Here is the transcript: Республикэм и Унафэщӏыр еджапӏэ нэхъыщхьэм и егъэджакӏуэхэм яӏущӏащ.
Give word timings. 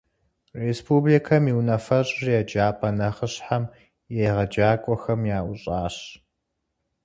Республикэм 0.65 1.43
и 1.51 1.53
Унафэщӏыр 1.59 2.27
еджапӏэ 2.39 2.89
нэхъыщхьэм 2.97 3.63
и 4.13 4.15
егъэджакӏуэхэм 4.29 5.21
яӏущӏащ. 5.37 5.95